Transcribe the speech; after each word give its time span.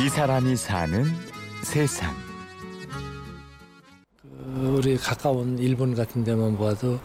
이 0.00 0.08
사람이 0.08 0.56
사는 0.56 1.04
세상. 1.62 2.14
그 4.22 4.76
우리 4.78 4.96
가까운 4.96 5.58
일본 5.58 5.94
같은 5.94 6.24
데만 6.24 6.56
봐도 6.58 6.98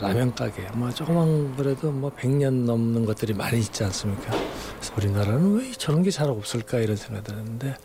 라면 0.00 0.34
가게 0.34 0.62
뭐 0.74 0.90
조그만 0.90 1.54
그래도 1.56 1.90
뭐 1.90 2.10
100년 2.10 2.64
넘는 2.64 3.04
것들이 3.04 3.34
많이 3.34 3.58
있지 3.58 3.82
않습니까? 3.84 4.30
그래서 4.78 4.94
우리나라는 4.96 5.58
왜 5.58 5.72
저런 5.72 6.02
게 6.02 6.10
잘 6.10 6.28
없을까 6.30 6.78
이런 6.78 6.96
생각이 6.96 7.26
드는데 7.26 7.76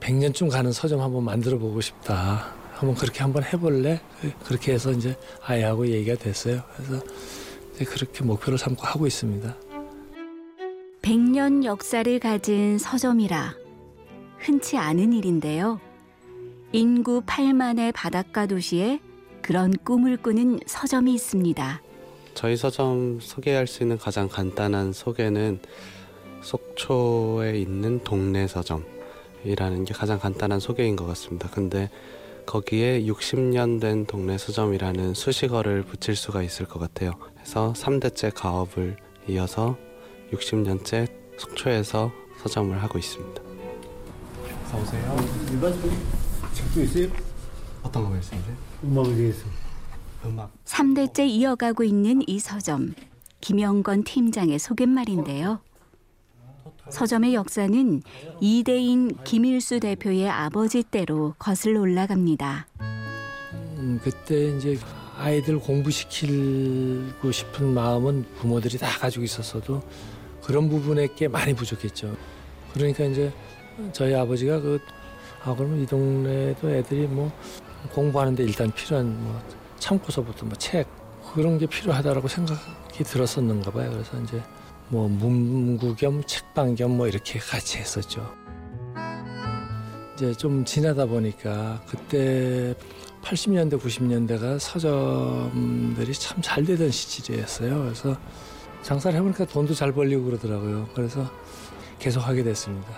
100년쯤 0.00 0.50
가는 0.50 0.72
서점 0.72 1.00
한번 1.00 1.24
만들어 1.24 1.58
보고 1.58 1.80
싶다. 1.80 2.52
한번 2.74 2.96
그렇게 2.96 3.20
한번 3.22 3.44
해볼래? 3.44 4.00
그렇게 4.44 4.72
해서 4.72 4.90
이제 4.90 5.16
아이하고 5.46 5.86
얘기가 5.86 6.16
됐어요. 6.16 6.62
그래서 6.76 7.04
이제 7.74 7.84
그렇게 7.84 8.24
목표를 8.24 8.58
삼고 8.58 8.84
하고 8.84 9.06
있습니다. 9.06 9.54
100년 11.02 11.64
역사를 11.64 12.18
가진 12.18 12.78
서점이라 12.78 13.54
흔치 14.38 14.76
않은 14.76 15.12
일인데요. 15.12 15.80
인구 16.72 17.22
8만의 17.22 17.92
바닷가 17.94 18.46
도시에 18.46 19.00
그런 19.42 19.72
꿈을 19.84 20.16
꾸는 20.16 20.60
서점이 20.66 21.14
있습니다. 21.14 21.82
저희 22.34 22.56
서점 22.56 23.20
소개할 23.20 23.66
수 23.66 23.82
있는 23.82 23.96
가장 23.96 24.28
간단한 24.28 24.92
소개는 24.92 25.60
속초에 26.42 27.58
있는 27.58 28.02
동네 28.02 28.46
서점이라는 28.46 29.84
게 29.84 29.94
가장 29.94 30.18
간단한 30.18 30.60
소개인 30.60 30.96
것 30.96 31.06
같습니다. 31.06 31.48
근데 31.50 31.90
거기에 32.46 33.04
60년 33.04 33.80
된 33.80 34.04
동네 34.04 34.36
서점이라는 34.36 35.14
수식어를 35.14 35.82
붙일 35.82 36.16
수가 36.16 36.42
있을 36.42 36.66
것 36.66 36.78
같아요. 36.78 37.12
그래서 37.34 37.72
3대째 37.74 38.32
가업을 38.34 38.96
이어서 39.28 39.76
60년째 40.32 41.08
속초에서 41.38 42.12
서점을 42.42 42.82
하고 42.82 42.98
있습니다. 42.98 43.53
어서오세요. 44.74 45.16
일반 45.52 45.72
책도 46.52 46.82
있어요? 46.82 47.08
어떤 47.82 48.02
거 48.04 48.10
말씀이세요? 48.10 48.56
음악에 48.82 49.14
대해서. 49.14 49.46
음악. 50.24 50.50
3대째 50.64 51.28
이어가고 51.28 51.84
있는 51.84 52.22
이 52.26 52.38
서점. 52.40 52.94
김영건 53.40 54.04
팀장의 54.04 54.58
소개말인데요. 54.58 55.60
서점의 56.90 57.34
역사는 57.34 58.02
이대인 58.40 59.16
김일수 59.24 59.80
대표의 59.80 60.28
아버지 60.28 60.82
때로 60.82 61.34
거슬러 61.38 61.80
올라갑니다. 61.80 62.66
음, 62.80 64.00
그때 64.02 64.56
이제 64.56 64.78
아이들 65.16 65.58
공부시키고 65.58 67.30
싶은 67.30 67.72
마음은 67.74 68.24
부모들이 68.38 68.78
다 68.78 68.88
가지고 68.98 69.24
있었어도 69.24 69.82
그런 70.42 70.68
부분에 70.68 71.08
꽤 71.16 71.28
많이 71.28 71.54
부족했죠. 71.54 72.16
그러니까 72.72 73.04
이제 73.04 73.32
저희 73.92 74.14
아버지가 74.14 74.60
그, 74.60 74.80
아, 75.44 75.54
그러면 75.54 75.80
이 75.82 75.86
동네도 75.86 76.70
애들이 76.70 77.06
뭐 77.06 77.30
공부하는데 77.92 78.42
일단 78.42 78.70
필요한 78.72 79.22
뭐 79.22 79.40
참고서부터 79.78 80.46
뭐 80.46 80.54
책, 80.56 80.86
그런 81.34 81.58
게 81.58 81.66
필요하다라고 81.66 82.28
생각이 82.28 83.04
들었었는가 83.04 83.70
봐요. 83.70 83.90
그래서 83.92 84.20
이제 84.20 84.40
뭐 84.88 85.08
문구 85.08 85.96
겸 85.96 86.22
책방 86.24 86.74
겸 86.76 86.92
뭐 86.92 87.08
이렇게 87.08 87.38
같이 87.38 87.78
했었죠. 87.78 88.32
이제 90.14 90.32
좀 90.34 90.64
지나다 90.64 91.06
보니까 91.06 91.82
그때 91.88 92.74
80년대, 93.22 93.80
90년대가 93.80 94.58
서점들이 94.60 96.12
참 96.14 96.40
잘 96.40 96.64
되던 96.64 96.90
시절이었어요. 96.90 97.82
그래서 97.82 98.16
장사를 98.82 99.16
해보니까 99.18 99.46
돈도 99.46 99.74
잘 99.74 99.92
벌리고 99.92 100.24
그러더라고요. 100.24 100.88
그래서 100.94 101.28
계속 101.98 102.20
하게 102.20 102.44
됐습니다. 102.44 102.88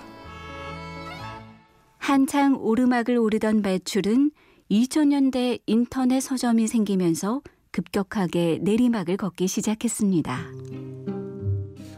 한창 2.06 2.56
오르막을 2.60 3.18
오르던 3.18 3.62
매출은 3.62 4.30
2000년대 4.70 5.58
인터넷 5.66 6.20
서점이 6.20 6.68
생기면서 6.68 7.42
급격하게 7.72 8.60
내리막을 8.62 9.16
걷기 9.16 9.48
시작했습니다. 9.48 10.38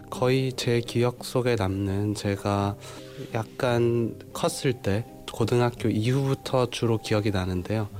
거의 0.08 0.54
제 0.54 0.80
기억 0.80 1.26
속에 1.26 1.56
남는 1.56 2.14
제가 2.14 2.76
약간 3.34 4.18
컸을 4.32 4.80
때 4.80 5.04
고등학교 5.30 5.90
이후부터 5.90 6.70
주로 6.70 6.96
기억이 6.96 7.30
나는데요. 7.30 7.90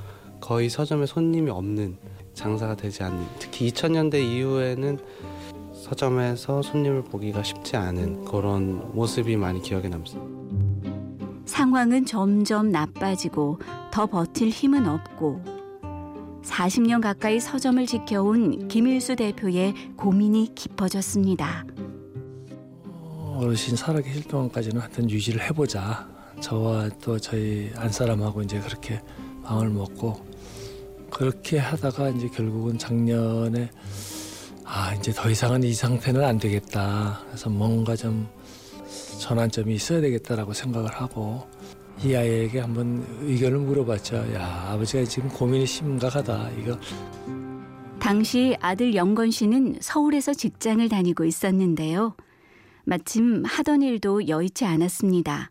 거의 0.40 0.70
서점에 0.70 1.04
손님이 1.04 1.50
없는 1.50 1.98
장사가 2.32 2.76
되지 2.76 3.02
않는 3.02 3.22
특히 3.38 3.70
2000년대 3.70 4.14
이후에는 4.14 4.98
서점에서 5.74 6.62
손님을 6.62 7.04
보기가 7.04 7.42
쉽지 7.42 7.76
않은 7.76 8.24
그런 8.24 8.94
모습이 8.94 9.36
많이 9.36 9.60
기억에 9.60 9.90
남습니다. 9.90 10.37
상황은 11.48 12.04
점점 12.04 12.70
나빠지고 12.70 13.58
더 13.90 14.06
버틸 14.06 14.50
힘은 14.50 14.86
없고 14.86 15.42
40년 16.44 17.02
가까이 17.02 17.40
서점을 17.40 17.84
지켜온 17.86 18.68
김일수 18.68 19.16
대표의 19.16 19.74
고민이 19.96 20.54
깊어졌습니다. 20.54 21.64
어르신 23.34 23.76
살아 23.76 24.00
계실 24.00 24.24
동안까지는 24.24 24.80
하여튼 24.80 25.10
유지를 25.10 25.42
해보자. 25.42 26.08
저와 26.40 26.88
또 27.02 27.18
저희 27.18 27.70
안사람하고 27.76 28.42
이제 28.42 28.60
그렇게 28.60 29.00
마음을 29.42 29.70
먹고 29.70 30.24
그렇게 31.10 31.58
하다가 31.58 32.10
이제 32.10 32.28
결국은 32.28 32.78
작년에 32.78 33.70
아 34.64 34.94
이제 34.94 35.12
더 35.12 35.30
이상은 35.30 35.62
이 35.62 35.72
상태는 35.72 36.24
안 36.24 36.38
되겠다. 36.38 37.20
그래서 37.26 37.48
뭔가 37.48 37.96
좀 37.96 38.28
전환점이 39.20 39.74
있어야 39.74 40.00
되겠다라고 40.00 40.52
생각을 40.52 40.92
하고 40.92 41.46
이 42.04 42.14
아이에게 42.14 42.60
한번 42.60 43.04
의견을 43.22 43.58
물어봤죠. 43.58 44.34
야 44.34 44.68
아버지가 44.70 45.04
지금 45.04 45.28
고민이 45.28 45.66
심각하다. 45.66 46.50
이거 46.58 46.78
당시 47.98 48.56
아들 48.60 48.94
영건 48.94 49.30
씨는 49.30 49.78
서울에서 49.80 50.32
직장을 50.32 50.88
다니고 50.88 51.24
있었는데요. 51.24 52.16
마침 52.84 53.44
하던 53.44 53.82
일도 53.82 54.28
여의치 54.28 54.64
않았습니다. 54.64 55.50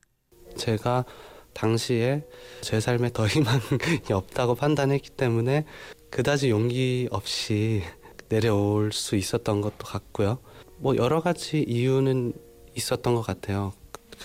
제가 0.56 1.06
당시에 1.54 2.24
제 2.62 2.80
삶에 2.80 3.12
더 3.14 3.28
희망이 3.28 3.60
없다고 4.12 4.56
판단했기 4.56 5.12
때문에 5.12 5.66
그다지 6.10 6.50
용기 6.50 7.08
없이 7.12 7.84
내려올 8.30 8.92
수 8.92 9.16
있었던 9.16 9.62
것도 9.62 9.86
같고요. 9.86 10.40
뭐 10.78 10.96
여러 10.96 11.22
가지 11.22 11.64
이유는 11.68 12.34
있었던 12.78 13.16
것 13.16 13.22
같아요. 13.22 13.74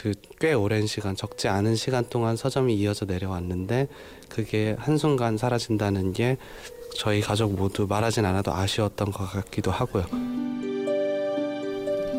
그 0.01 0.13
꽤 0.43 0.55
오랜 0.55 0.89
시간, 0.89 1.15
적지 1.15 1.47
않은 1.47 1.77
시간 1.77 2.05
동안 2.11 2.37
서점이 2.37 2.75
이어져 2.75 3.05
내려왔는데 3.05 3.87
그게 4.29 4.75
한순간 4.77 5.37
사라진다는 5.37 6.13
게 6.13 6.37
저희 6.97 7.21
가족 7.21 7.55
모두 7.55 7.87
말하진 7.87 8.25
않아도 8.25 8.53
아쉬웠던 8.53 9.13
것 9.13 9.31
같기도 9.31 9.71
하고요. 9.71 10.05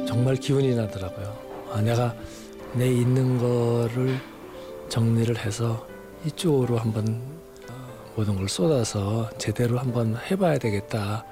정말 0.07 0.35
기운이 0.37 0.73
나더라고요. 0.73 1.37
아, 1.73 1.81
내가 1.81 2.15
내 2.73 2.87
있는 2.87 3.37
거를 3.37 4.17
정리를 4.87 5.37
해서 5.39 5.85
이쪽으로 6.25 6.77
한번 6.77 7.21
어, 7.69 8.13
모든 8.15 8.37
걸 8.37 8.47
쏟아서 8.47 9.29
제대로 9.37 9.79
한번 9.79 10.15
해봐야 10.31 10.57
되겠다. 10.59 11.25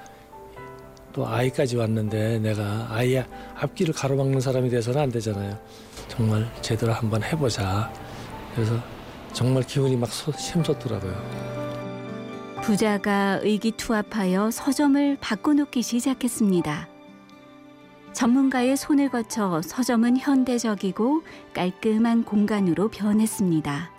또 1.12 1.26
아이까지 1.26 1.76
왔는데 1.76 2.38
내가 2.38 2.88
아이 2.90 3.16
앞길을 3.54 3.92
가로막는 3.94 4.40
사람이 4.40 4.70
돼서는 4.70 5.00
안 5.00 5.10
되잖아요. 5.10 5.58
정말 6.08 6.50
제대로 6.62 6.92
한번 6.92 7.22
해보자. 7.22 7.92
그래서 8.54 8.78
정말 9.32 9.62
기운이 9.62 9.96
막 9.96 10.10
샘솟더라고요. 10.10 11.14
부자가 12.62 13.40
의기투합하여 13.42 14.50
서점을 14.50 15.18
바꿔놓기 15.20 15.82
시작했습니다. 15.82 16.88
전문가의 18.12 18.76
손을 18.76 19.08
거쳐 19.10 19.60
서점은 19.62 20.18
현대적이고 20.18 21.22
깔끔한 21.54 22.24
공간으로 22.24 22.88
변했습니다. 22.88 23.90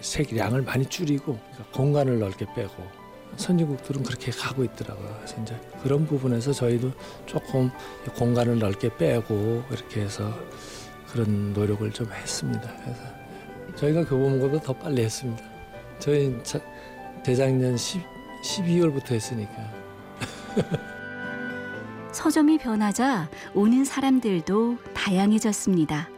색량을 0.00 0.62
많이 0.62 0.86
줄이고 0.86 1.38
공간을 1.72 2.18
넓게 2.18 2.46
빼고 2.54 2.97
선진국들은 3.36 4.02
그렇게 4.02 4.30
가고 4.32 4.64
있더라고요. 4.64 5.14
그래서 5.18 5.40
이제 5.42 5.60
그런 5.82 6.06
부분에서 6.06 6.52
저희도 6.52 6.92
조금 7.26 7.70
공간을 8.16 8.58
넓게 8.58 8.96
빼고 8.96 9.64
이렇게 9.70 10.00
해서 10.00 10.32
그런 11.12 11.52
노력을 11.52 11.90
좀 11.92 12.10
했습니다. 12.12 12.72
그래서 12.82 13.02
저희가 13.76 14.04
교보문고보다 14.04 14.62
더 14.62 14.72
빨리 14.72 15.02
했습니다. 15.02 15.42
저희 15.98 16.36
재작년 17.24 17.76
10, 17.76 18.02
12월부터 18.42 19.12
했으니까. 19.12 19.52
서점이 22.12 22.58
변하자 22.58 23.30
오는 23.54 23.84
사람들도 23.84 24.78
다양해졌습니다. 24.94 26.08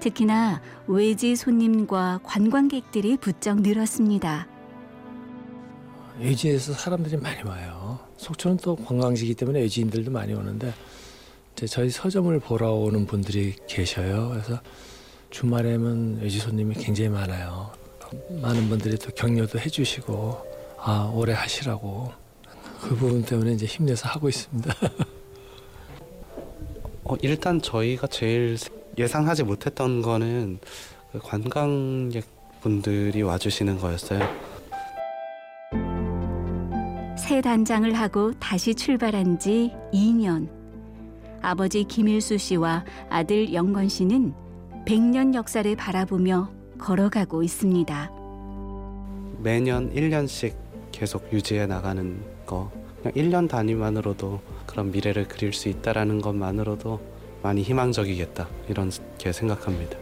특히나 0.00 0.62
외지 0.86 1.36
손님과 1.36 2.20
관광객들이 2.22 3.16
부쩍 3.16 3.60
늘었습니다. 3.60 4.46
외지에서 6.18 6.72
사람들이 6.72 7.16
많이 7.16 7.42
와요. 7.42 7.98
속초는 8.16 8.58
또 8.58 8.76
관광지이기 8.76 9.34
때문에 9.34 9.60
외지인들도 9.60 10.10
많이 10.10 10.34
오는데 10.34 10.72
저희 11.66 11.90
서점을 11.90 12.38
보러 12.40 12.72
오는 12.72 13.06
분들이 13.06 13.54
계셔요. 13.66 14.30
그래서 14.30 14.60
주말에는 15.30 16.20
외지 16.20 16.38
손님이 16.38 16.74
굉장히 16.74 17.10
많아요. 17.10 17.70
많은 18.40 18.68
분들이 18.68 18.96
또 18.96 19.10
격려도 19.10 19.58
해주시고 19.58 20.46
아 20.78 21.10
오래 21.14 21.32
하시라고 21.32 22.12
그 22.80 22.94
부분 22.96 23.22
때문에 23.22 23.52
이제 23.52 23.66
힘내서 23.66 24.08
하고 24.08 24.28
있습니다. 24.28 24.74
어, 27.04 27.16
일단 27.22 27.60
저희가 27.60 28.06
제일 28.06 28.56
예상하지 28.96 29.44
못했던 29.44 30.02
거는 30.02 30.58
그 31.12 31.18
관광객 31.18 32.24
분들이 32.60 33.22
와주시는 33.22 33.78
거였어요. 33.78 34.47
새 37.38 37.42
단장을 37.42 37.94
하고 37.94 38.32
다시 38.40 38.74
출발한 38.74 39.38
지 39.38 39.70
2년. 39.92 40.48
아버지 41.40 41.84
김일수 41.84 42.36
씨와 42.36 42.84
아들 43.08 43.54
영건 43.54 43.88
씨는 43.88 44.34
100년 44.84 45.34
역사를 45.34 45.76
바라보며 45.76 46.50
걸어가고 46.78 47.44
있습니다. 47.44 48.10
매년 49.38 49.94
1년씩 49.94 50.56
계속 50.90 51.32
유지해 51.32 51.66
나가는 51.66 52.20
거. 52.44 52.72
그냥 53.00 53.14
1년 53.14 53.48
단위만으로도 53.48 54.40
그런 54.66 54.90
미래를 54.90 55.28
그릴 55.28 55.52
수 55.52 55.68
있다라는 55.68 56.20
것만으로도 56.20 56.98
많이 57.44 57.62
희망적이겠다. 57.62 58.48
이렇게 58.68 59.30
생각합니다. 59.30 59.96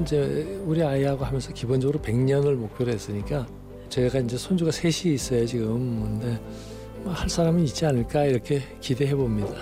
이제 0.00 0.62
우리 0.64 0.84
아이하고 0.84 1.24
하면서 1.24 1.52
기본적으로 1.52 1.98
100년을 1.98 2.54
목표로 2.54 2.92
했으니까 2.92 3.44
저희가 3.88 4.20
이제 4.20 4.36
손주가 4.36 4.70
셋이 4.70 5.14
있어요 5.14 5.46
지금. 5.46 6.20
근데 6.20 6.26
뭐 6.26 6.75
할 7.12 7.28
사람은 7.28 7.62
있지 7.64 7.86
않을까 7.86 8.24
이렇게 8.24 8.62
기대해 8.80 9.14
봅니다. 9.14 9.54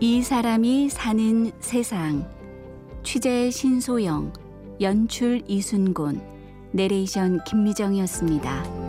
이 0.00 0.22
사람이 0.22 0.88
사는 0.88 1.52
세상. 1.60 2.28
취재 3.02 3.50
신소영, 3.50 4.32
연출 4.80 5.42
이순곤, 5.46 6.20
내레이션 6.72 7.44
김미정이었습니다. 7.44 8.79